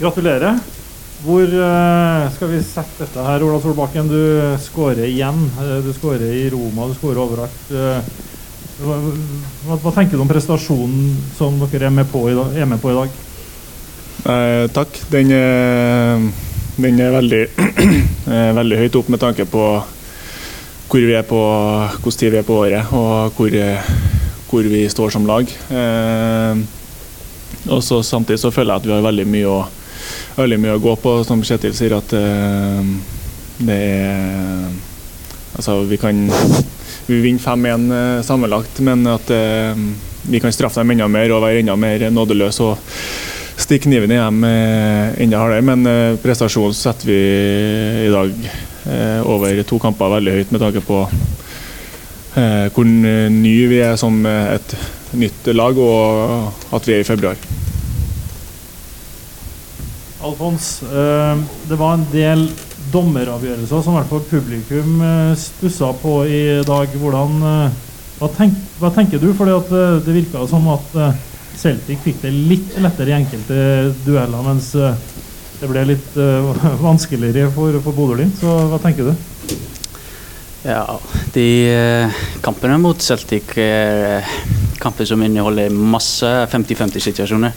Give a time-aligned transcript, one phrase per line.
[0.00, 0.60] Gratulerer.
[1.22, 4.08] Hvor uh, skal vi sette dette her, Ola Solbakken?
[4.10, 5.38] Du skårer igjen.
[5.54, 7.60] Uh, du skårer i Roma, du skårer overalt.
[7.70, 8.02] Uh,
[8.82, 12.58] hva, hva, tenker du om prestasjonen som dere er med på i dag?
[12.82, 13.20] På i dag?
[14.74, 14.98] takk.
[15.12, 15.30] Den,
[16.82, 17.42] den, er veldig,
[18.58, 19.64] veldig høyt opp med tanke på
[20.92, 21.38] hvor vi er på,
[22.02, 23.54] hvordan tid vi er på året og hvor,
[24.50, 25.46] hvor vi står som lag.
[27.68, 29.60] Og så Samtidig så føler jeg at vi har veldig mye å
[30.36, 31.16] veldig mye å gå på.
[31.26, 32.94] Som Kjetil sier, at uh,
[33.62, 34.72] det er
[35.52, 36.16] Altså, vi kan
[37.10, 39.80] vi vinner 5-1 uh, eh, sammenlagt, men at uh,
[40.24, 42.94] vi kan straffe dem enda mer og være enda mer nådeløse og
[43.60, 45.66] stikke kniven i dem enda hardere.
[45.66, 45.84] Men
[46.22, 47.18] prestasjonen setter vi
[48.06, 48.32] i dag
[49.28, 51.02] over to kamper veldig høyt med tanke på
[52.32, 54.72] hvor ny vi er som et
[55.18, 57.40] nytt lag, og at vi er i februar.
[60.22, 62.44] Alfons, eh, det var en del
[62.92, 66.94] dommeravgjørelser som i hvert fall publikum eh, stussa på i dag.
[67.02, 67.80] Hvordan, eh,
[68.20, 69.32] hva, tenk, hva tenker du?
[69.34, 70.94] For det virka som at
[71.58, 73.58] Celtic fikk det litt lettere i enkelte
[74.06, 74.72] dueller, mens
[75.58, 76.14] det ble litt
[76.86, 78.38] vanskeligere for, for Bodø-Glimt.
[78.38, 79.56] Så hva tenker du?
[80.62, 80.86] Ja,
[81.34, 81.48] de
[82.44, 84.22] kampene mot Celtic er
[84.82, 87.54] kamper som inneholder masse 50-50-situasjoner.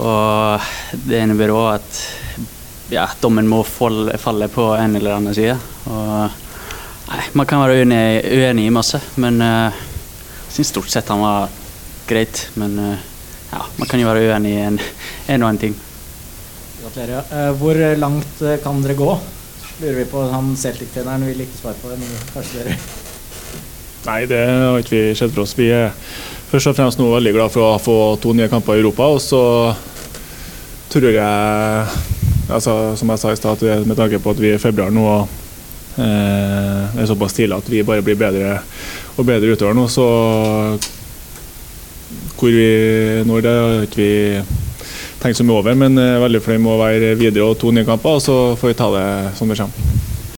[0.00, 0.72] Og
[1.04, 2.00] det innebærer òg at
[2.92, 5.56] ja, dommen må falle på en eller annen side.
[5.88, 6.40] Og,
[7.10, 9.84] nei, man kan være uenig, uenig i masse, men uh,
[10.48, 11.52] jeg syns stort sett han var
[12.08, 12.46] greit.
[12.60, 13.06] Men uh,
[13.52, 15.78] ja, man kan jo være uenig i en, en og annen ting.
[16.82, 17.30] Gratulerer.
[17.32, 19.12] Uh, hvor langt kan dere gå?
[19.82, 20.26] Lurer vi på.
[20.32, 22.76] Han Celtic-treneren vil ikke svare på det, men kanskje dere
[24.02, 25.54] Nei, det har ikke vi sett for oss.
[25.54, 25.92] Vi er
[26.50, 29.06] først og fremst nå veldig glad for å få to nye kamper i Europa.
[29.14, 29.42] Og så
[30.92, 32.00] tror jeg,
[32.50, 35.06] altså, som jeg sa i stad, med tanke på at vi er i februar nå
[35.06, 35.22] og
[36.02, 38.58] eh, det er såpass tidlig at vi bare blir bedre
[39.16, 40.06] og bedre utover nå, så
[42.36, 44.12] hvor vi når det, har ikke vi
[45.22, 45.78] tenkt så mye over.
[45.78, 48.74] Men eh, veldig fornøyd med å være videre og to nye kamper, og så får
[48.74, 50.01] vi ta det som det kommer.